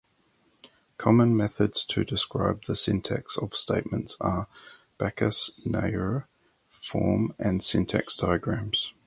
[0.97, 4.47] Common methods to describe the syntax of statements are
[4.97, 6.25] Backus-Naur
[6.65, 8.95] form and syntax diagrams.